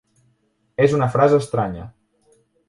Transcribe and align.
És 0.85 0.95
una 0.99 1.09
frase 1.17 1.39
estranya. 1.43 1.87